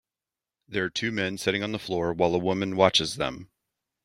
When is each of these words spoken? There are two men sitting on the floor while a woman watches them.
There 0.67 0.83
are 0.85 0.89
two 0.89 1.11
men 1.11 1.37
sitting 1.37 1.61
on 1.61 1.73
the 1.73 1.77
floor 1.77 2.11
while 2.11 2.33
a 2.33 2.39
woman 2.39 2.75
watches 2.75 3.17
them. 3.17 3.51